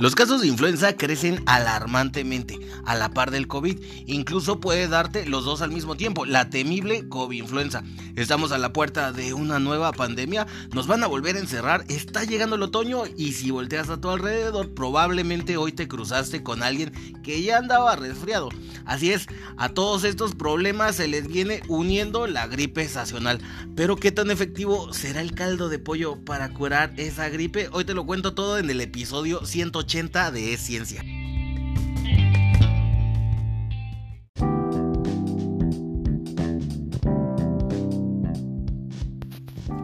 [0.00, 3.78] Los casos de influenza crecen alarmantemente a la par del COVID.
[4.06, 7.84] Incluso puede darte los dos al mismo tiempo, la temible COVID-influenza.
[8.20, 12.22] Estamos a la puerta de una nueva pandemia, nos van a volver a encerrar, está
[12.22, 16.92] llegando el otoño y si volteas a tu alrededor, probablemente hoy te cruzaste con alguien
[17.22, 18.50] que ya andaba resfriado.
[18.84, 23.40] Así es, a todos estos problemas se les viene uniendo la gripe estacional.
[23.74, 27.70] Pero ¿qué tan efectivo será el caldo de pollo para curar esa gripe?
[27.72, 31.02] Hoy te lo cuento todo en el episodio 180 de ciencia.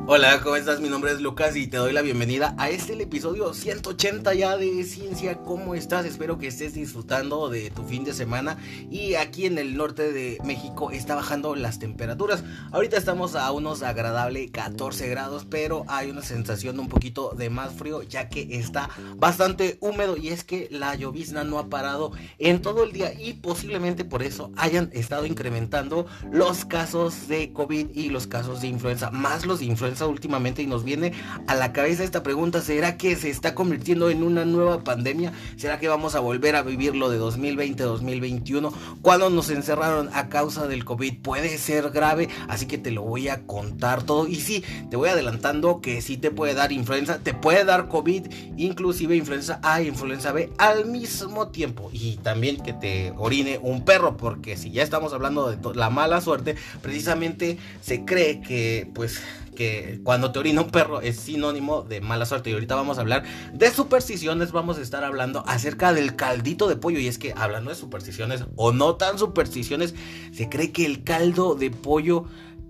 [0.09, 0.81] Hola, ¿cómo estás?
[0.81, 4.85] Mi nombre es Lucas y te doy la bienvenida a este episodio 180 ya de
[4.85, 5.39] Ciencia.
[5.39, 6.07] ¿Cómo estás?
[6.07, 8.57] Espero que estés disfrutando de tu fin de semana.
[8.89, 12.45] Y aquí en el norte de México está bajando las temperaturas.
[12.71, 17.75] Ahorita estamos a unos agradables 14 grados, pero hay una sensación un poquito de más
[17.75, 22.63] frío ya que está bastante húmedo y es que la llovizna no ha parado en
[22.63, 28.11] todo el día y posiblemente por eso hayan estado incrementando los casos de COVID y
[28.11, 31.13] los casos de influenza, más los de influenza últimamente y nos viene
[31.47, 35.33] a la cabeza esta pregunta, ¿será que se está convirtiendo en una nueva pandemia?
[35.57, 38.73] ¿Será que vamos a volver a vivir lo de 2020-2021?
[39.01, 43.29] Cuando nos encerraron a causa del COVID puede ser grave, así que te lo voy
[43.29, 44.27] a contar todo.
[44.27, 48.27] Y sí, te voy adelantando que sí te puede dar influenza, te puede dar COVID,
[48.57, 51.89] inclusive influenza A y influenza B al mismo tiempo.
[51.93, 56.21] Y también que te orine un perro, porque si ya estamos hablando de la mala
[56.21, 59.21] suerte, precisamente se cree que pues
[59.57, 62.51] que cuando te orina un perro es sinónimo de mala suerte.
[62.51, 66.77] Y ahorita vamos a hablar de supersticiones, vamos a estar hablando acerca del caldito de
[66.77, 67.01] pollo.
[67.01, 69.97] Y es que hablando de supersticiones o no tan supersticiones,
[70.33, 72.27] se cree que el caldo de pollo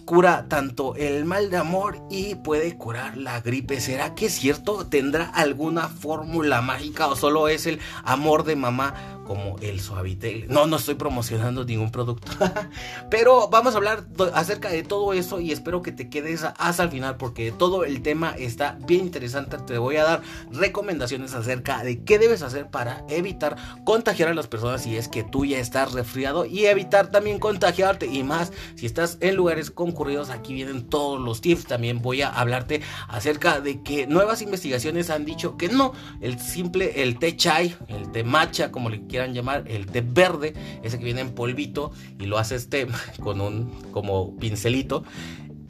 [0.06, 3.80] cura tanto el mal de amor y puede curar la gripe.
[3.80, 4.86] ¿Será que es cierto?
[4.86, 8.94] ¿Tendrá alguna fórmula mágica o solo es el amor de mamá?
[9.26, 10.46] Como el Suavitel.
[10.48, 12.32] No, no estoy promocionando ningún producto.
[13.10, 16.90] Pero vamos a hablar acerca de todo eso y espero que te quedes hasta el
[16.90, 19.58] final porque todo el tema está bien interesante.
[19.58, 24.46] Te voy a dar recomendaciones acerca de qué debes hacer para evitar contagiar a las
[24.46, 28.86] personas si es que tú ya estás resfriado y evitar también contagiarte y más si
[28.86, 30.30] estás en lugares concurridos.
[30.30, 31.66] Aquí vienen todos los tips.
[31.66, 37.02] También voy a hablarte acerca de que nuevas investigaciones han dicho que no, el simple,
[37.02, 41.04] el té chai, el té matcha, como le quieran llamar, el té verde, ese que
[41.04, 42.86] viene en polvito y lo haces té
[43.20, 45.04] con un como pincelito,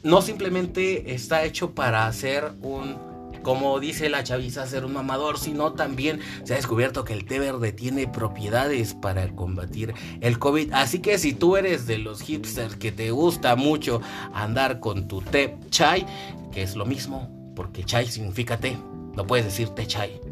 [0.03, 3.07] no simplemente está hecho para hacer un
[3.43, 7.39] como dice la chaviza, hacer un mamador, sino también se ha descubierto que el té
[7.39, 10.73] verde tiene propiedades para combatir el COVID.
[10.73, 14.01] Así que si tú eres de los hipsters que te gusta mucho
[14.33, 16.05] andar con tu té chai,
[16.51, 18.75] que es lo mismo, porque chai significa té,
[19.15, 20.26] no puedes decir té chai.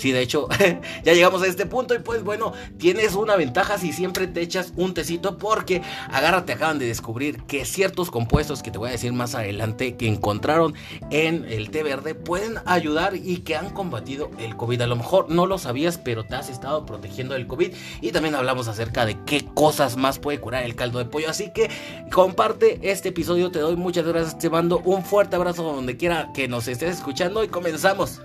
[0.00, 0.48] Sí, de hecho,
[1.04, 4.72] ya llegamos a este punto y pues bueno, tienes una ventaja si siempre te echas
[4.76, 9.12] un tecito porque agárrate, acaban de descubrir que ciertos compuestos que te voy a decir
[9.12, 10.72] más adelante que encontraron
[11.10, 14.80] en el té verde pueden ayudar y que han combatido el COVID.
[14.80, 18.36] A lo mejor no lo sabías, pero te has estado protegiendo del COVID y también
[18.36, 21.28] hablamos acerca de qué cosas más puede curar el caldo de pollo.
[21.28, 21.68] Así que
[22.10, 26.48] comparte este episodio, te doy muchas gracias, te mando un fuerte abrazo donde quiera que
[26.48, 28.22] nos estés escuchando y comenzamos.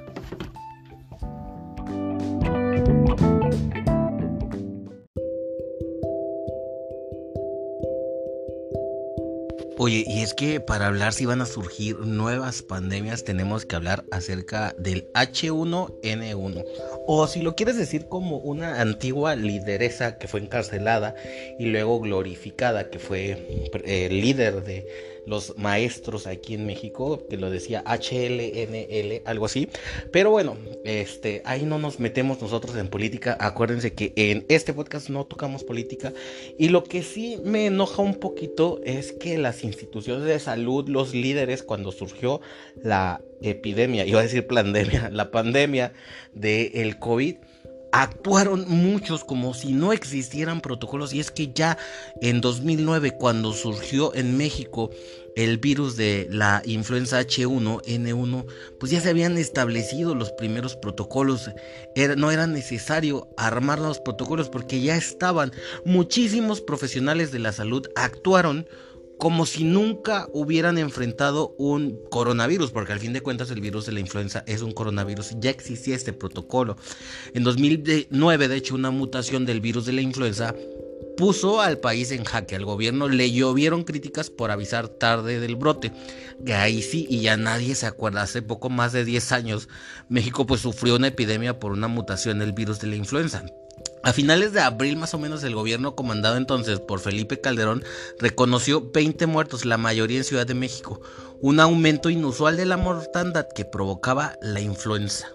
[9.85, 14.03] Oye, y es que para hablar si van a surgir nuevas pandemias tenemos que hablar
[14.09, 16.65] acerca del H1N1.
[17.05, 21.13] O si lo quieres decir como una antigua lideresa que fue encarcelada
[21.59, 24.87] y luego glorificada, que fue eh, líder de
[25.25, 29.69] los maestros aquí en México, que lo decía HLNL, algo así.
[30.11, 33.37] Pero bueno, este, ahí no nos metemos nosotros en política.
[33.39, 36.13] Acuérdense que en este podcast no tocamos política.
[36.57, 41.13] Y lo que sí me enoja un poquito es que las instituciones de salud, los
[41.13, 42.41] líderes, cuando surgió
[42.81, 45.93] la epidemia, iba a decir pandemia, la pandemia
[46.33, 47.35] del el COVID,
[47.95, 51.77] actuaron muchos como si no existieran protocolos y es que ya
[52.21, 54.89] en 2009 cuando surgió en México
[55.35, 58.45] el virus de la influenza H1N1
[58.79, 61.49] pues ya se habían establecido los primeros protocolos
[62.17, 65.51] no era necesario armar los protocolos porque ya estaban
[65.83, 68.67] muchísimos profesionales de la salud actuaron
[69.17, 73.93] como si nunca hubieran enfrentado un coronavirus, porque al fin de cuentas el virus de
[73.93, 76.75] la influenza es un coronavirus, ya existía este protocolo.
[77.33, 80.53] En 2009, de hecho, una mutación del virus de la influenza
[81.15, 82.55] puso al país en jaque.
[82.55, 85.91] Al gobierno le llovieron críticas por avisar tarde del brote.
[86.45, 88.21] Que ahí sí, y ya nadie se acuerda.
[88.21, 89.69] Hace poco más de 10 años,
[90.09, 93.43] México pues sufrió una epidemia por una mutación del virus de la influenza.
[94.03, 97.83] A finales de abril más o menos el gobierno comandado entonces por Felipe Calderón
[98.19, 101.01] reconoció 20 muertos, la mayoría en Ciudad de México,
[101.41, 105.27] un aumento inusual de la mortandad que provocaba la influenza.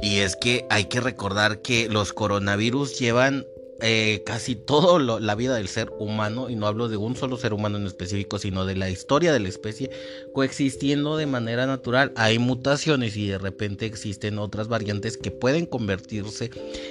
[0.00, 3.44] Y es que hay que recordar que los coronavirus llevan
[3.80, 7.52] eh, casi toda la vida del ser humano, y no hablo de un solo ser
[7.52, 9.90] humano en específico, sino de la historia de la especie,
[10.32, 12.12] coexistiendo de manera natural.
[12.16, 16.50] Hay mutaciones y de repente existen otras variantes que pueden convertirse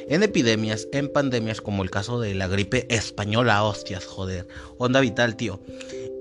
[0.09, 4.47] en epidemias, en pandemias, como el caso de la gripe española, hostias, joder.
[4.77, 5.59] Onda vital, tío.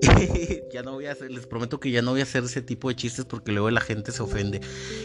[0.73, 2.89] ya no voy a hacer, les prometo que ya no voy a hacer ese tipo
[2.89, 4.61] de chistes porque luego la gente se ofende.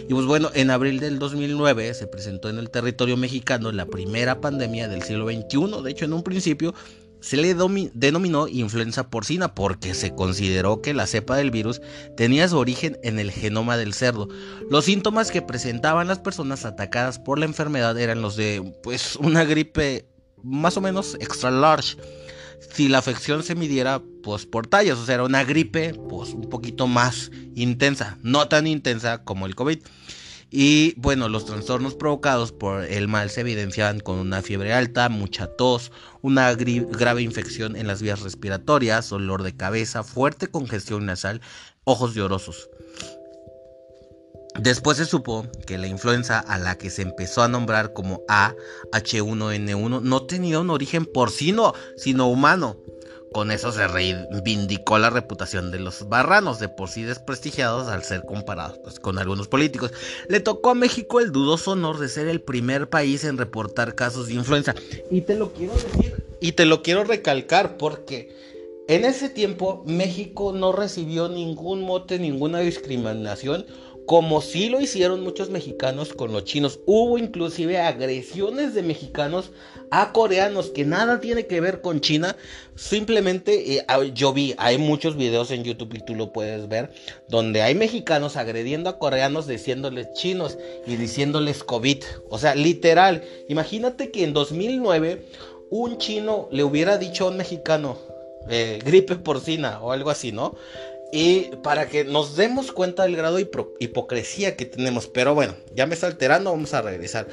[0.08, 4.40] Y pues bueno, en abril del 2009 se presentó en el territorio mexicano la primera
[4.40, 5.82] pandemia del siglo XXI.
[5.82, 6.74] De hecho, en un principio
[7.20, 7.54] se le
[7.94, 11.82] denominó influenza porcina porque se consideró que la cepa del virus
[12.16, 14.28] tenía su origen en el genoma del cerdo.
[14.70, 19.44] Los síntomas que presentaban las personas atacadas por la enfermedad eran los de pues una
[19.44, 20.06] gripe
[20.42, 21.98] más o menos extra large
[22.74, 26.48] si la afección se midiera pues por tallas, o sea, era una gripe pues un
[26.48, 29.78] poquito más intensa, no tan intensa como el COVID.
[30.52, 35.46] Y bueno, los trastornos provocados por el mal se evidenciaban con una fiebre alta, mucha
[35.46, 35.92] tos,
[36.22, 41.40] una grave infección en las vías respiratorias, dolor de cabeza, fuerte congestión nasal,
[41.84, 42.68] ojos llorosos.
[44.58, 50.02] Después se supo que la influenza a la que se empezó a nombrar como AH1N1
[50.02, 52.76] no tenía un origen porcino, sino humano.
[53.32, 58.24] Con eso se reivindicó la reputación de los barranos, de por sí desprestigiados al ser
[58.26, 59.92] comparados pues, con algunos políticos.
[60.28, 64.26] Le tocó a México el dudoso honor de ser el primer país en reportar casos
[64.26, 64.74] de influenza.
[65.12, 68.34] Y te lo quiero decir, y te lo quiero recalcar, porque
[68.88, 73.64] en ese tiempo México no recibió ningún mote, ninguna discriminación
[74.10, 76.80] como sí lo hicieron muchos mexicanos con los chinos.
[76.84, 79.52] Hubo inclusive agresiones de mexicanos
[79.92, 82.34] a coreanos que nada tiene que ver con China.
[82.74, 86.90] Simplemente eh, yo vi, hay muchos videos en YouTube y tú lo puedes ver,
[87.28, 90.58] donde hay mexicanos agrediendo a coreanos diciéndoles chinos
[90.88, 92.02] y diciéndoles COVID.
[92.30, 95.24] O sea, literal, imagínate que en 2009
[95.70, 97.96] un chino le hubiera dicho a un mexicano
[98.48, 100.56] eh, gripe porcina o algo así, ¿no?
[101.12, 103.48] Y para que nos demos cuenta del grado de
[103.80, 105.06] hipocresía que tenemos.
[105.06, 107.26] Pero bueno, ya me está alterando, vamos a regresar.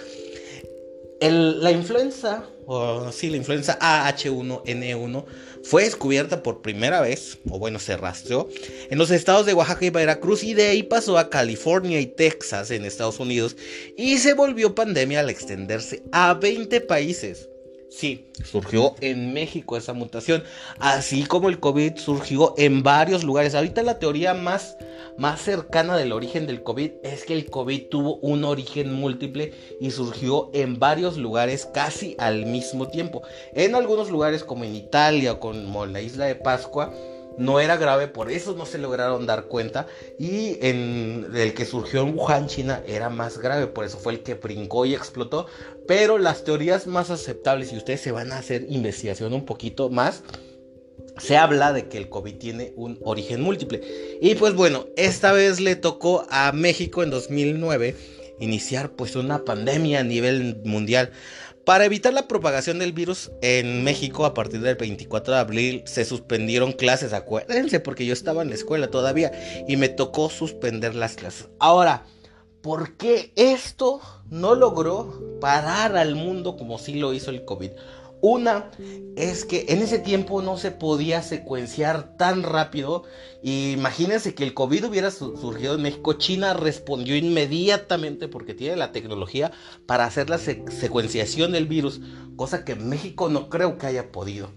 [1.21, 5.25] la influenza, o sí, la influenza AH1N1
[5.63, 8.47] fue descubierta por primera vez, o bueno, se rastreó,
[8.89, 12.71] en los estados de Oaxaca y Veracruz y de ahí pasó a California y Texas
[12.71, 13.57] en Estados Unidos
[13.97, 17.49] y se volvió pandemia al extenderse a 20 países.
[17.97, 20.43] Sí, surgió en México esa mutación,
[20.77, 23.55] así como el COVID surgió en varios lugares.
[23.55, 24.77] Ahorita la teoría más,
[25.17, 29.51] más cercana del origen del COVID es que el COVID tuvo un origen múltiple
[29.81, 33.23] y surgió en varios lugares casi al mismo tiempo.
[33.53, 36.93] En algunos lugares como en Italia o como la isla de Pascua,
[37.37, 39.87] no era grave, por eso no se lograron dar cuenta.
[40.19, 44.23] Y en el que surgió en Wuhan, China, era más grave, por eso fue el
[44.23, 45.47] que brincó y explotó.
[45.87, 50.23] Pero las teorías más aceptables, y ustedes se van a hacer investigación un poquito más,
[51.17, 53.81] se habla de que el COVID tiene un origen múltiple.
[54.21, 57.95] Y pues bueno, esta vez le tocó a México en 2009
[58.39, 61.11] iniciar pues una pandemia a nivel mundial.
[61.67, 66.05] Para evitar la propagación del virus en México a partir del 24 de abril se
[66.05, 69.33] suspendieron clases, acuérdense, porque yo estaba en la escuela todavía
[69.67, 71.49] y me tocó suspender las clases.
[71.59, 72.05] Ahora,
[72.61, 77.71] ¿por qué esto no logró parar al mundo como sí lo hizo el COVID?
[78.21, 78.71] Una
[79.15, 83.03] es que en ese tiempo no se podía secuenciar tan rápido.
[83.43, 86.13] imagínense que el COVID hubiera surgido en México.
[86.13, 89.51] China respondió inmediatamente porque tiene la tecnología
[89.85, 92.01] para hacer la secuenciación del virus,
[92.35, 94.49] cosa que México no creo que haya podido.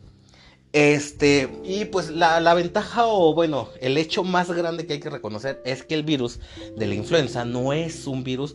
[0.73, 5.61] Este, y pues la, ventaja o bueno, el hecho más grande que hay que reconocer
[5.65, 6.39] es que el virus
[6.77, 8.55] de la influenza no es un virus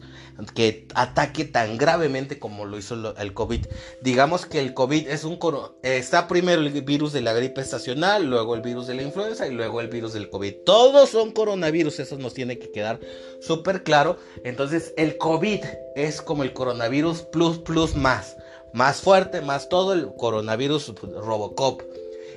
[0.53, 3.65] que ataque tan gravemente como lo hizo el COVID.
[4.01, 5.37] Digamos que el COVID es un
[5.83, 9.51] está primero el virus de la gripe estacional, luego el virus de la influenza y
[9.51, 10.53] luego el virus del COVID.
[10.65, 13.01] Todos son coronavirus, eso nos tiene que quedar
[13.41, 14.17] súper claro.
[14.45, 15.59] Entonces, el COVID
[15.97, 18.37] es como el coronavirus plus plus más,
[18.71, 21.81] más fuerte, más todo el coronavirus Robocop.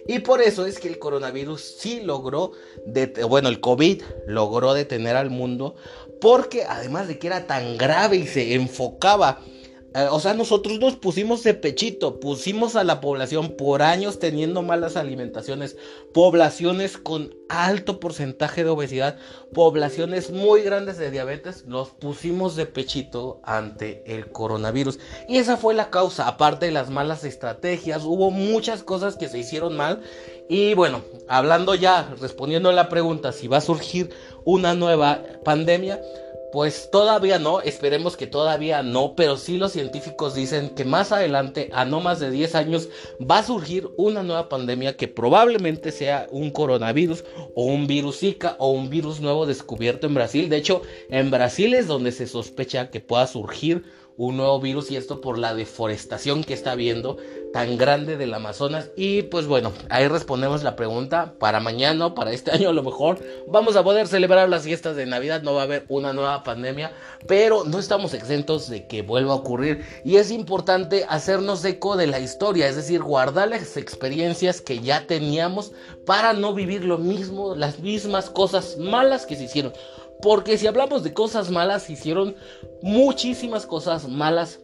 [0.09, 2.53] Y por eso es que el coronavirus sí logró,
[3.29, 5.77] bueno, el COVID logró detener al mundo,
[6.19, 9.43] porque además de que era tan grave y se enfocaba
[10.11, 14.97] o sea, nosotros nos pusimos de pechito, pusimos a la población por años teniendo malas
[14.97, 15.77] alimentaciones,
[16.13, 19.17] poblaciones con alto porcentaje de obesidad,
[19.55, 24.99] poblaciones muy grandes de diabetes, nos pusimos de pechito ante el coronavirus.
[25.29, 29.39] Y esa fue la causa, aparte de las malas estrategias, hubo muchas cosas que se
[29.39, 30.03] hicieron mal.
[30.49, 34.11] Y bueno, hablando ya, respondiendo a la pregunta si va a surgir
[34.45, 36.01] una nueva pandemia,
[36.53, 41.71] pues todavía no, esperemos que todavía no, pero sí los científicos dicen que más adelante,
[41.73, 42.89] a no más de 10 años,
[43.21, 47.25] va a surgir una nueva pandemia que probablemente sea un coronavirus
[47.55, 50.49] o un virus Zika o un virus nuevo descubierto en Brasil.
[50.49, 53.85] De hecho, en Brasil es donde se sospecha que pueda surgir
[54.19, 57.17] un nuevo virus y esto por la deforestación que está habiendo
[57.53, 58.91] tan grande del Amazonas.
[58.97, 61.35] Y pues bueno, ahí respondemos la pregunta.
[61.39, 65.07] Para mañana, para este año a lo mejor, vamos a poder celebrar las fiestas de
[65.07, 65.43] Navidad.
[65.43, 66.93] No va a haber una nueva pandemia,
[67.29, 69.85] pero no estamos exentos de que vuelva a ocurrir.
[70.05, 75.07] Y es importante hacernos eco de la historia, es decir, guardar las experiencias que ya
[75.07, 75.73] teníamos
[76.05, 79.73] para no vivir lo mismo, las mismas cosas malas que se hicieron.
[80.23, 82.35] Porque si hablamos de cosas malas, hicieron
[82.83, 84.61] muchísimas cosas malas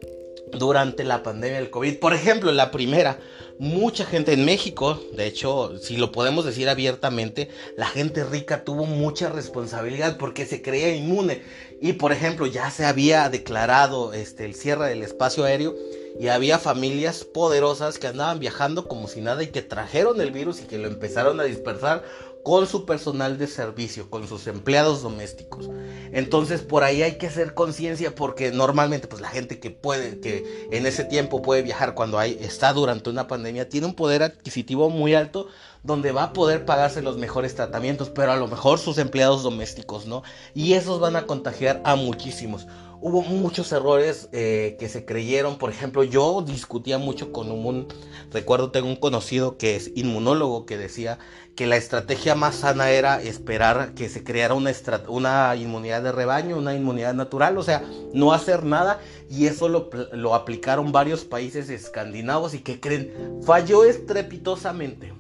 [0.53, 1.99] durante la pandemia del COVID.
[1.99, 3.19] Por ejemplo, la primera,
[3.59, 8.85] mucha gente en México, de hecho, si lo podemos decir abiertamente, la gente rica tuvo
[8.85, 11.43] mucha responsabilidad porque se creía inmune.
[11.81, 15.75] Y por ejemplo, ya se había declarado este, el cierre del espacio aéreo
[16.19, 20.61] y había familias poderosas que andaban viajando como si nada y que trajeron el virus
[20.61, 22.05] y que lo empezaron a dispersar
[22.45, 25.71] con su personal de servicio, con sus empleados domésticos.
[26.13, 30.69] Entonces por ahí hay que hacer conciencia porque normalmente pues la gente que puede, que
[30.71, 34.91] en ese tiempo puede viajar cuando hay, está durante una pandemia, tiene un poder adquisitivo
[34.91, 35.49] muy alto
[35.83, 40.07] donde va a poder pagarse los mejores tratamientos, pero a lo mejor sus empleados domésticos,
[40.07, 40.23] ¿no?
[40.55, 42.67] Y esos van a contagiar a muchísimos
[43.05, 45.59] hubo muchos errores eh, que se creyeron.
[45.59, 47.87] Por ejemplo, yo discutía mucho con un,
[48.31, 51.19] recuerdo, tengo un conocido que es inmunólogo que decía
[51.55, 54.73] que la estrategia más sana era esperar que se creara una,
[55.09, 57.83] una inmunidad de rebaño, una inmunidad natural, o sea,
[58.13, 59.01] no hacer nada.
[59.31, 65.13] Y eso lo, lo aplicaron varios países escandinavos y que creen, falló estrepitosamente.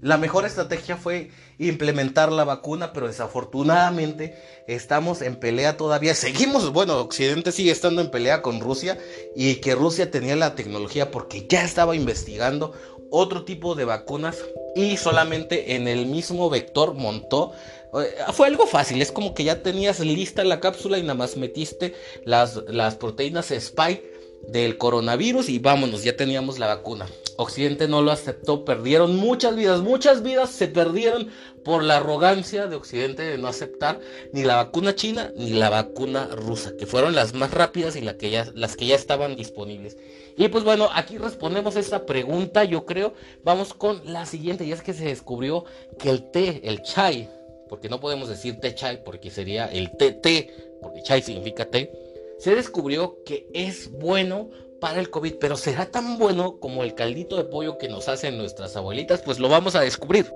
[0.00, 4.34] La mejor estrategia fue implementar la vacuna, pero desafortunadamente
[4.66, 6.14] estamos en pelea todavía.
[6.14, 8.96] Seguimos, bueno, Occidente sigue estando en pelea con Rusia
[9.36, 12.72] y que Rusia tenía la tecnología porque ya estaba investigando
[13.10, 14.38] otro tipo de vacunas
[14.74, 17.52] y solamente en el mismo vector montó.
[17.94, 21.36] Eh, fue algo fácil, es como que ya tenías lista la cápsula y nada más
[21.36, 24.10] metiste las, las proteínas Spike
[24.46, 27.06] del coronavirus y vámonos, ya teníamos la vacuna.
[27.36, 31.30] Occidente no lo aceptó, perdieron muchas vidas, muchas vidas se perdieron
[31.64, 34.00] por la arrogancia de Occidente de no aceptar
[34.32, 38.30] ni la vacuna china ni la vacuna rusa, que fueron las más rápidas y que
[38.30, 39.96] ya, las que ya estaban disponibles.
[40.40, 43.14] Y pues bueno, aquí respondemos esta pregunta, yo creo.
[43.44, 45.64] Vamos con la siguiente, y es que se descubrió
[45.98, 47.28] que el té, el chai,
[47.68, 51.92] porque no podemos decir té chai porque sería el té té, porque chai significa té
[52.40, 54.48] se descubrió que es bueno
[54.80, 58.38] para el COVID, pero será tan bueno como el caldito de pollo que nos hacen
[58.38, 60.32] nuestras abuelitas, pues lo vamos a descubrir.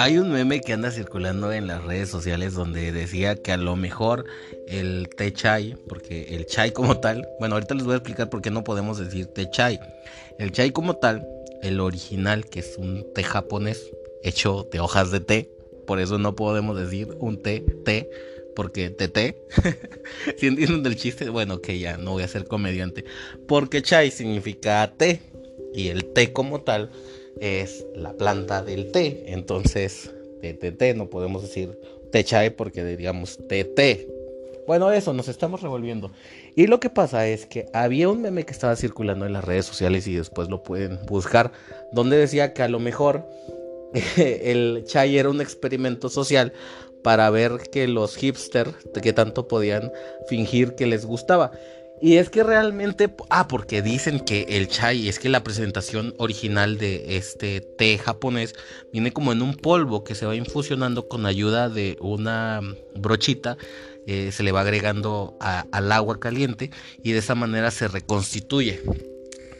[0.00, 3.74] Hay un meme que anda circulando en las redes sociales donde decía que a lo
[3.74, 4.26] mejor
[4.68, 8.40] el té chai, porque el chai como tal, bueno, ahorita les voy a explicar por
[8.40, 9.80] qué no podemos decir té chai.
[10.38, 11.26] El chai como tal
[11.64, 13.90] el original, que es un té japonés
[14.22, 15.50] hecho de hojas de té.
[15.84, 18.08] Por eso no podemos decir un té, té,
[18.54, 19.36] porque té.
[20.38, 23.04] si entienden del chiste, bueno, que ya no voy a ser comediante.
[23.48, 25.22] Porque chai significa té
[25.74, 26.88] y el té como tal
[27.40, 29.24] es la planta del té.
[29.26, 31.78] Entonces, té, no podemos decir
[32.10, 34.08] té chai porque digamos té, té.
[34.66, 36.10] Bueno, eso, nos estamos revolviendo.
[36.54, 39.64] Y lo que pasa es que había un meme que estaba circulando en las redes
[39.64, 41.52] sociales y después lo pueden buscar,
[41.92, 43.24] donde decía que a lo mejor
[44.16, 46.52] el chai era un experimento social
[47.02, 49.90] para ver que los hipsters, que tanto podían
[50.28, 51.52] fingir que les gustaba.
[52.00, 56.78] Y es que realmente, ah, porque dicen que el chai, es que la presentación original
[56.78, 58.54] de este té japonés
[58.92, 62.60] viene como en un polvo que se va infusionando con ayuda de una
[62.94, 63.58] brochita,
[64.06, 66.70] eh, se le va agregando al agua caliente
[67.02, 68.80] y de esa manera se reconstituye.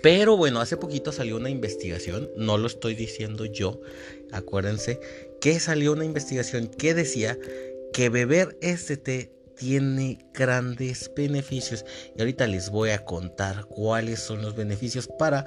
[0.00, 3.80] Pero bueno, hace poquito salió una investigación, no lo estoy diciendo yo,
[4.30, 5.00] acuérdense,
[5.40, 7.36] que salió una investigación que decía
[7.92, 11.84] que beber este té tiene grandes beneficios.
[12.16, 15.44] Y ahorita les voy a contar cuáles son los beneficios para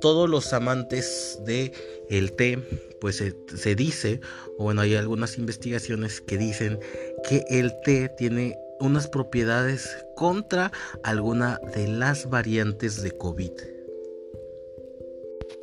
[0.00, 1.72] todos los amantes de
[2.10, 2.58] el té,
[3.00, 4.20] pues se, se dice,
[4.58, 6.80] o bueno, hay algunas investigaciones que dicen
[7.28, 10.72] que el té tiene unas propiedades contra
[11.04, 13.52] alguna de las variantes de COVID.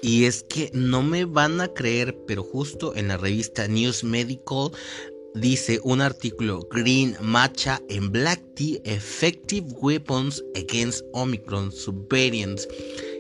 [0.01, 4.72] Y es que no me van a creer, pero justo en la revista News Medical
[5.36, 12.68] dice un artículo Green Matcha en Black Tea Effective Weapons Against Omicron Subvariants.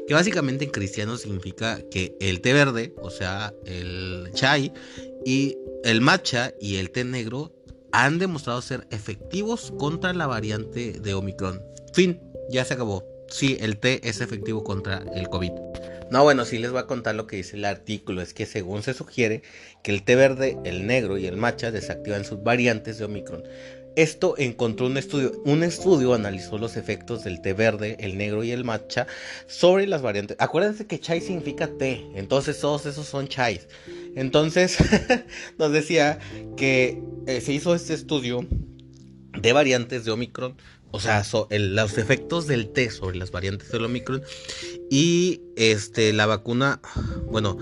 [0.07, 4.73] Que básicamente en cristiano significa que el té verde, o sea, el chai,
[5.25, 7.53] y el matcha y el té negro
[7.91, 11.61] han demostrado ser efectivos contra la variante de Omicron.
[11.93, 13.03] Fin, ya se acabó.
[13.29, 15.51] Sí, el té es efectivo contra el COVID.
[16.11, 18.21] No, bueno, sí les voy a contar lo que dice el artículo.
[18.21, 19.43] Es que según se sugiere
[19.83, 23.43] que el té verde, el negro y el matcha desactivan sus variantes de Omicron.
[23.95, 25.33] Esto encontró un estudio.
[25.45, 29.05] Un estudio analizó los efectos del té verde, el negro y el matcha
[29.45, 30.37] sobre las variantes.
[30.39, 32.05] Acuérdense que chai significa té.
[32.15, 33.67] Entonces todos esos son chais.
[34.15, 34.77] Entonces
[35.59, 36.17] nos decía
[36.57, 38.47] que eh, se hizo este estudio
[39.39, 40.55] de variantes de Omicron
[40.91, 44.21] o sea, los efectos del té sobre las variantes del Omicron
[44.89, 46.81] y este, la vacuna,
[47.25, 47.57] bueno,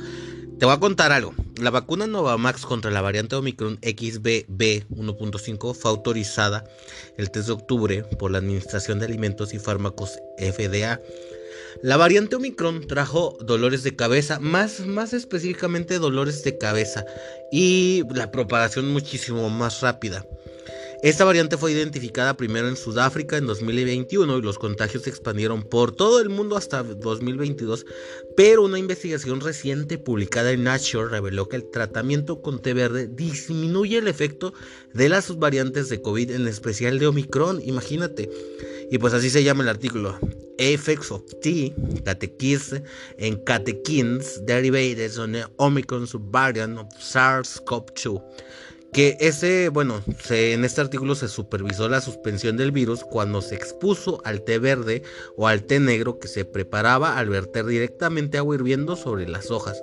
[0.60, 1.36] te voy a contar algo.
[1.62, 6.64] La vacuna Novamax contra la variante Omicron XBB 1.5 fue autorizada
[7.18, 11.00] el 3 de octubre por la Administración de Alimentos y Fármacos FDA.
[11.84, 17.06] La variante Omicron trajo dolores de cabeza, más, más específicamente dolores de cabeza
[17.52, 20.26] y la propagación muchísimo más rápida.
[21.04, 25.92] Esta variante fue identificada primero en Sudáfrica en 2021 y los contagios se expandieron por
[25.92, 27.86] todo el mundo hasta 2022,
[28.36, 34.00] pero una investigación reciente publicada en Nature reveló que el tratamiento con té verde disminuye
[34.00, 34.56] el efecto
[34.96, 38.32] de las subvariantes de COVID, en especial de Omicron, imagínate.
[38.90, 40.18] Y pues así se llama el artículo.
[40.58, 42.82] Effects of Tea, Catechins
[43.20, 48.47] and Catechins Derivated on the Omicron subvariant of SARS-CoV-2
[48.94, 54.22] que ese, bueno, en este artículo se supervisó la suspensión del virus cuando se expuso
[54.24, 55.04] al té verde
[55.36, 59.82] o al té negro que se preparaba al verter directamente agua hirviendo sobre las hojas.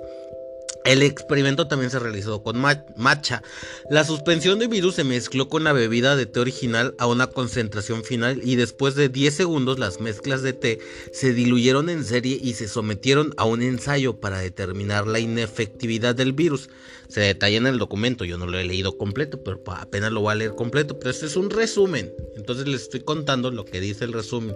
[0.85, 3.41] El experimento también se realizó con matcha.
[3.89, 8.03] La suspensión de virus se mezcló con la bebida de té original a una concentración
[8.03, 10.79] final y después de 10 segundos las mezclas de té
[11.11, 16.33] se diluyeron en serie y se sometieron a un ensayo para determinar la inefectividad del
[16.33, 16.69] virus.
[17.07, 20.33] Se detalla en el documento, yo no lo he leído completo, pero apenas lo voy
[20.33, 22.13] a leer completo, pero este es un resumen.
[22.35, 24.55] Entonces les estoy contando lo que dice el resumen.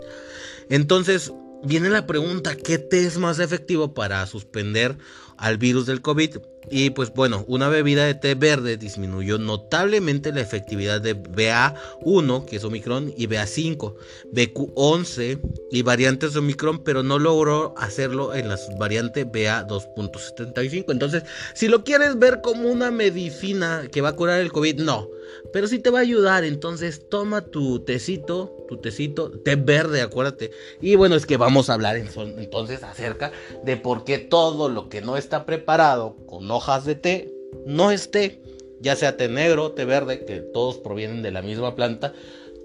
[0.70, 4.98] Entonces viene la pregunta, ¿qué té es más efectivo para suspender
[5.40, 6.38] al virus del COVID.
[6.70, 12.58] Y pues bueno, una bebida de té verde disminuyó notablemente la efectividad de BA1, que
[12.58, 13.96] es Omicron, y BA5,
[14.34, 15.40] BQ11
[15.72, 20.92] y variantes de Omicron, pero no logró hacerlo en la variante BA2.75.
[20.92, 25.08] Entonces, si lo quieres ver como una medicina que va a curar el COVID, no.
[25.52, 30.52] Pero sí te va a ayudar, entonces toma tu tecito, tu tecito, té verde, acuérdate.
[30.82, 33.32] Y bueno, es que vamos a hablar entonces acerca
[33.64, 37.34] de por qué todo lo que no está preparado con hojas de té,
[37.66, 38.42] no es té.
[38.82, 42.14] Ya sea té negro, té verde, que todos provienen de la misma planta.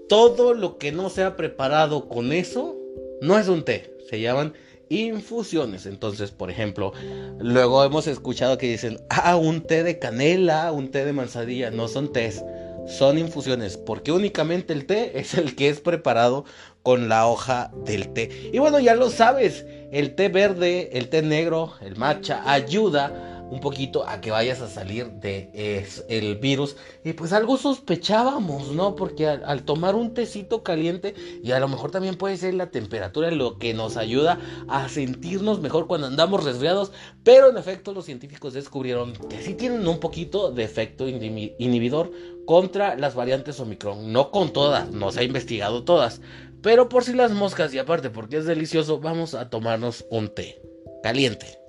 [0.07, 2.75] Todo lo que no sea preparado con eso,
[3.21, 3.97] no es un té.
[4.09, 4.53] Se llaman
[4.89, 5.85] infusiones.
[5.85, 6.93] Entonces, por ejemplo,
[7.39, 11.71] luego hemos escuchado que dicen, ah, un té de canela, un té de manzanilla.
[11.71, 12.43] No son tés
[12.87, 16.45] son infusiones, porque únicamente el té es el que es preparado
[16.83, 18.49] con la hoja del té.
[18.53, 23.59] Y bueno, ya lo sabes, el té verde, el té negro, el matcha ayuda un
[23.59, 26.75] poquito a que vayas a salir de el virus.
[27.03, 28.95] Y pues algo sospechábamos, ¿no?
[28.95, 33.31] Porque al, tomar un tecito caliente y a lo mejor también puede ser la temperatura
[33.31, 36.91] lo que nos ayuda a sentirnos mejor cuando andamos resfriados.
[37.23, 42.11] Pero en efecto los científicos descubrieron que sí tienen un poquito de efecto inhibidor
[42.45, 44.11] contra las variantes Omicron.
[44.11, 46.21] No con todas, no se ha investigado todas.
[46.61, 50.59] Pero por si las moscas y aparte porque es delicioso, vamos a tomarnos un té
[51.03, 51.64] caliente.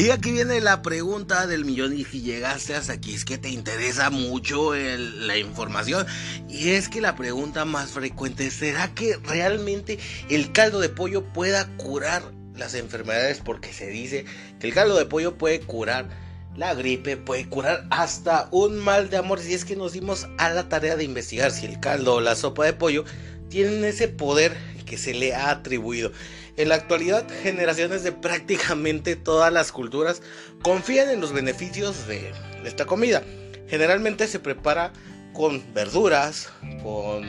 [0.00, 3.50] Y aquí viene la pregunta del millón y si llegaste hasta aquí es que te
[3.50, 6.06] interesa mucho la información.
[6.48, 9.98] Y es que la pregunta más frecuente ¿será que realmente
[10.30, 12.22] el caldo de pollo pueda curar
[12.56, 13.42] las enfermedades?
[13.44, 14.24] Porque se dice
[14.58, 16.08] que el caldo de pollo puede curar
[16.56, 19.38] la gripe, puede curar hasta un mal de amor.
[19.38, 22.36] Si es que nos dimos a la tarea de investigar si el caldo o la
[22.36, 23.04] sopa de pollo
[23.50, 26.10] tienen ese poder que se le ha atribuido.
[26.56, 30.22] En la actualidad, generaciones de prácticamente todas las culturas
[30.62, 32.32] confían en los beneficios de
[32.64, 33.22] esta comida.
[33.68, 34.92] Generalmente se prepara
[35.32, 36.50] con verduras,
[36.82, 37.24] con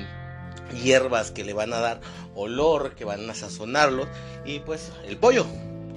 [0.84, 2.02] hierbas que le van a dar
[2.36, 4.08] olor, que van a sazonarlo
[4.46, 5.46] y pues el pollo.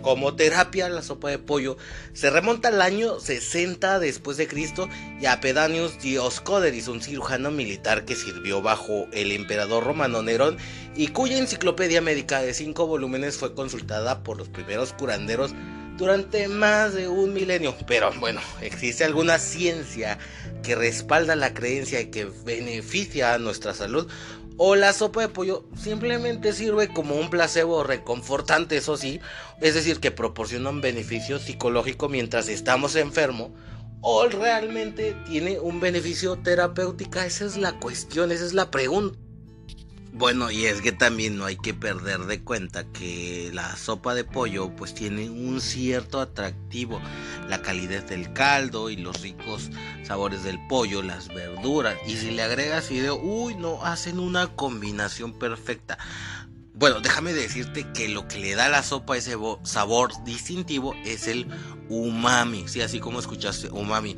[0.05, 1.79] Como terapia, la sopa de pollo
[2.13, 4.87] se remonta al año 60 después de Cristo
[5.19, 10.59] y a Pedanius Dioscoderis, un cirujano militar que sirvió bajo el emperador romano Nerón
[10.95, 15.55] y cuya enciclopedia médica de cinco volúmenes fue consultada por los primeros curanderos
[15.97, 17.75] durante más de un milenio.
[17.87, 20.19] Pero bueno, existe alguna ciencia
[20.63, 24.07] que respalda la creencia y que beneficia a nuestra salud
[24.57, 29.21] o la sopa de pollo simplemente sirve como un placebo reconfortante, eso sí,
[29.61, 33.51] es decir, que proporciona un beneficio psicológico mientras estamos enfermos,
[34.01, 39.19] o realmente tiene un beneficio terapéutico, esa es la cuestión, esa es la pregunta.
[40.17, 44.23] Bueno, y es que también no hay que perder de cuenta que la sopa de
[44.23, 47.01] pollo pues tiene un cierto atractivo,
[47.49, 49.71] la calidez del caldo y los ricos
[50.05, 55.37] sabores del pollo, las verduras, y si le agregas fideo, uy, no, hacen una combinación
[55.37, 55.99] perfecta.
[56.75, 61.27] Bueno, déjame decirte que lo que le da a la sopa ese sabor distintivo es
[61.27, 61.49] el
[61.89, 64.15] umami, sí, así como escuchaste, umami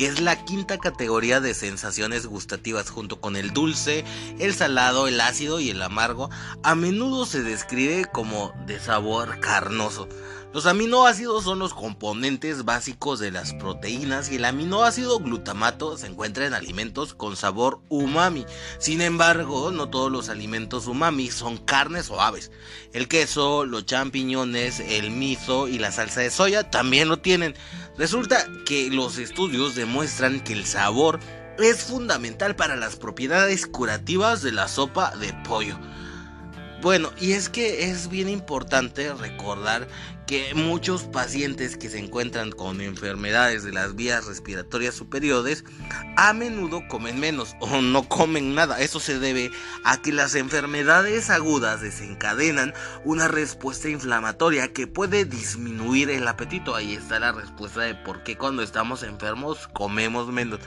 [0.00, 4.02] que es la quinta categoría de sensaciones gustativas junto con el dulce,
[4.38, 6.30] el salado, el ácido y el amargo,
[6.62, 10.08] a menudo se describe como de sabor carnoso.
[10.52, 16.44] Los aminoácidos son los componentes básicos de las proteínas y el aminoácido glutamato se encuentra
[16.44, 18.44] en alimentos con sabor umami.
[18.80, 22.50] Sin embargo, no todos los alimentos umami son carnes o aves.
[22.92, 27.54] El queso, los champiñones, el miso y la salsa de soya también lo tienen.
[27.96, 31.20] Resulta que los estudios demuestran que el sabor
[31.58, 35.78] es fundamental para las propiedades curativas de la sopa de pollo.
[36.82, 39.86] Bueno, y es que es bien importante recordar
[40.26, 45.64] que muchos pacientes que se encuentran con enfermedades de las vías respiratorias superiores
[46.16, 48.80] a menudo comen menos o no comen nada.
[48.80, 49.50] Eso se debe
[49.84, 52.72] a que las enfermedades agudas desencadenan
[53.04, 56.74] una respuesta inflamatoria que puede disminuir el apetito.
[56.74, 60.60] Ahí está la respuesta de por qué cuando estamos enfermos comemos menos.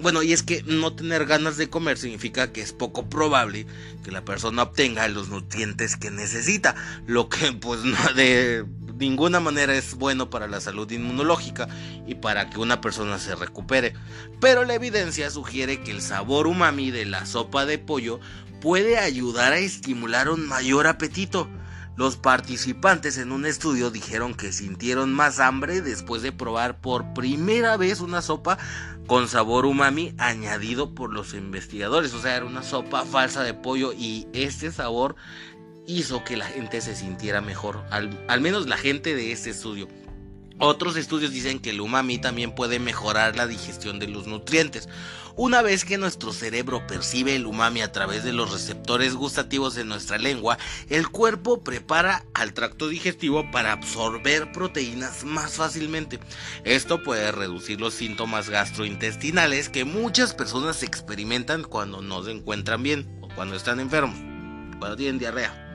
[0.00, 3.66] Bueno, y es que no tener ganas de comer significa que es poco probable
[4.04, 8.64] que la persona obtenga los nutrientes que necesita, lo que pues no, de
[8.96, 11.68] ninguna manera es bueno para la salud inmunológica
[12.06, 13.94] y para que una persona se recupere.
[14.40, 18.20] Pero la evidencia sugiere que el sabor umami de la sopa de pollo
[18.60, 21.48] puede ayudar a estimular un mayor apetito.
[21.96, 27.76] Los participantes en un estudio dijeron que sintieron más hambre después de probar por primera
[27.76, 28.56] vez una sopa
[29.08, 32.12] con sabor umami añadido por los investigadores.
[32.12, 35.16] O sea, era una sopa falsa de pollo y este sabor
[35.86, 37.82] hizo que la gente se sintiera mejor.
[37.90, 39.88] Al, al menos la gente de este estudio.
[40.60, 44.90] Otros estudios dicen que el umami también puede mejorar la digestión de los nutrientes.
[45.38, 49.84] Una vez que nuestro cerebro percibe el umami a través de los receptores gustativos de
[49.84, 56.18] nuestra lengua, el cuerpo prepara al tracto digestivo para absorber proteínas más fácilmente.
[56.64, 63.20] Esto puede reducir los síntomas gastrointestinales que muchas personas experimentan cuando no se encuentran bien
[63.20, 64.18] o cuando están enfermos,
[64.80, 65.67] cuando tienen diarrea.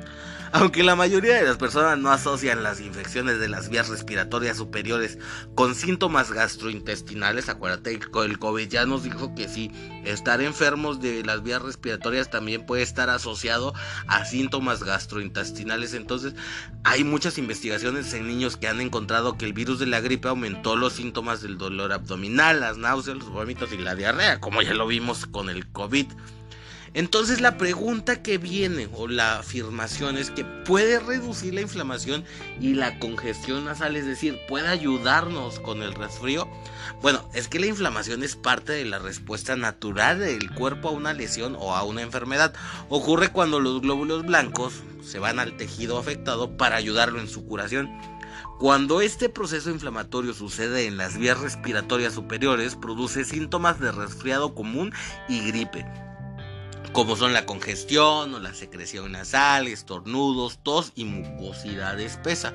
[0.56, 5.18] Aunque la mayoría de las personas no asocian las infecciones de las vías respiratorias superiores
[5.56, 9.72] con síntomas gastrointestinales, acuérdate que el COVID ya nos dijo que sí,
[10.06, 13.74] estar enfermos de las vías respiratorias también puede estar asociado
[14.06, 15.96] a síntomas gastrointestinales.
[15.96, 16.36] Entonces,
[16.84, 20.76] hay muchas investigaciones en niños que han encontrado que el virus de la gripe aumentó
[20.76, 24.86] los síntomas del dolor abdominal, las náuseas, los vómitos y la diarrea, como ya lo
[24.86, 26.12] vimos con el COVID.
[26.96, 32.24] Entonces la pregunta que viene o la afirmación es que puede reducir la inflamación
[32.62, 36.48] y la congestión nasal, es decir, puede ayudarnos con el resfrío.
[37.02, 41.14] Bueno, es que la inflamación es parte de la respuesta natural del cuerpo a una
[41.14, 42.54] lesión o a una enfermedad.
[42.90, 47.90] Ocurre cuando los glóbulos blancos se van al tejido afectado para ayudarlo en su curación.
[48.60, 54.94] Cuando este proceso inflamatorio sucede en las vías respiratorias superiores, produce síntomas de resfriado común
[55.28, 55.86] y gripe
[56.94, 62.54] como son la congestión o la secreción nasal, estornudos, tos y mucosidad espesa.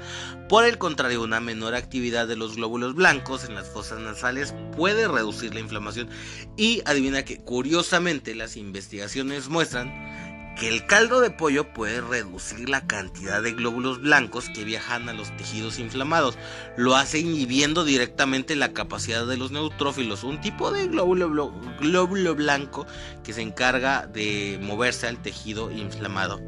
[0.49, 5.09] Por el contrario, una menor actividad de los glóbulos blancos en las fosas nasales puede
[5.09, 6.09] reducir la inflamación
[6.57, 10.28] y adivina que curiosamente las investigaciones muestran
[10.59, 15.13] que el caldo de pollo puede reducir la cantidad de glóbulos blancos que viajan a
[15.13, 16.37] los tejidos inflamados.
[16.77, 22.87] Lo hace inhibiendo directamente la capacidad de los neutrófilos, un tipo de glóbulo, glóbulo blanco
[23.23, 26.41] que se encarga de moverse al tejido inflamado.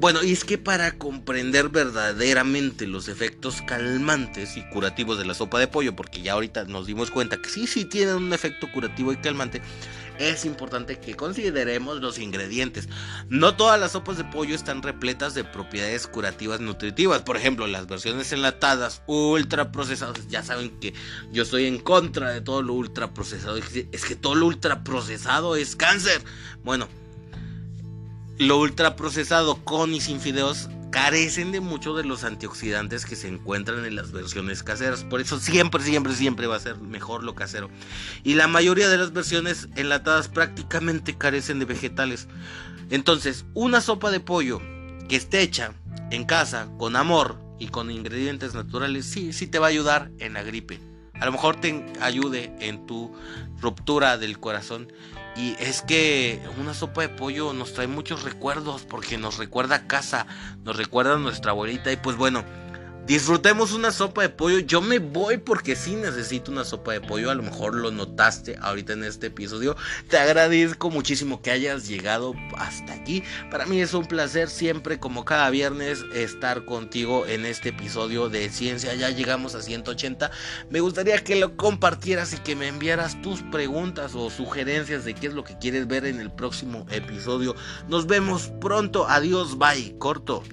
[0.00, 5.58] Bueno, y es que para comprender verdaderamente los efectos calmantes y curativos de la sopa
[5.58, 9.12] de pollo, porque ya ahorita nos dimos cuenta que sí, sí tienen un efecto curativo
[9.12, 9.60] y calmante,
[10.18, 12.88] es importante que consideremos los ingredientes.
[13.28, 17.22] No todas las sopas de pollo están repletas de propiedades curativas nutritivas.
[17.22, 20.28] Por ejemplo, las versiones enlatadas, ultra procesadas.
[20.28, 20.94] Ya saben que
[21.32, 23.56] yo estoy en contra de todo lo ultra procesado.
[23.56, 26.22] Es que todo lo ultra procesado es cáncer.
[26.64, 26.88] Bueno
[28.38, 33.84] lo ultraprocesado con y sin fideos carecen de muchos de los antioxidantes que se encuentran
[33.84, 35.04] en las versiones caseras.
[35.04, 37.70] Por eso siempre, siempre, siempre va a ser mejor lo casero.
[38.24, 42.28] Y la mayoría de las versiones enlatadas prácticamente carecen de vegetales.
[42.90, 44.60] Entonces, una sopa de pollo
[45.08, 45.72] que esté hecha
[46.10, 50.34] en casa, con amor y con ingredientes naturales, sí, sí te va a ayudar en
[50.34, 50.80] la gripe.
[51.14, 53.12] A lo mejor te ayude en tu
[53.60, 54.92] ruptura del corazón
[55.38, 59.86] y es que una sopa de pollo nos trae muchos recuerdos porque nos recuerda a
[59.86, 60.26] casa,
[60.64, 62.44] nos recuerda a nuestra abuelita y pues bueno,
[63.08, 64.58] Disfrutemos una sopa de pollo.
[64.58, 67.30] Yo me voy porque sí necesito una sopa de pollo.
[67.30, 69.78] A lo mejor lo notaste ahorita en este episodio.
[70.10, 73.22] Te agradezco muchísimo que hayas llegado hasta aquí.
[73.50, 78.50] Para mí es un placer siempre, como cada viernes, estar contigo en este episodio de
[78.50, 78.94] Ciencia.
[78.94, 80.30] Ya llegamos a 180.
[80.68, 85.28] Me gustaría que lo compartieras y que me enviaras tus preguntas o sugerencias de qué
[85.28, 87.56] es lo que quieres ver en el próximo episodio.
[87.88, 89.08] Nos vemos pronto.
[89.08, 89.56] Adiós.
[89.56, 89.96] Bye.
[89.96, 90.44] Corto.